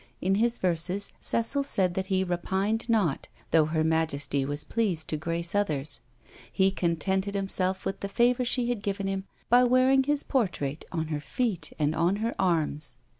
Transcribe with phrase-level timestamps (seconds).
[0.19, 5.15] In his verses Cecil said that he repined not, though her majesty was pleased to
[5.17, 6.01] grace others;
[6.51, 11.09] he contented himself with the favour she had given him by wearing his portrait on
[11.09, 12.95] her feet and on her arms!